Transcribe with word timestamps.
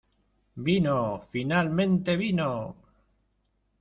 ¡Vino!¡ 0.55 1.19
finalmente 1.31 2.15
vino! 2.17 2.75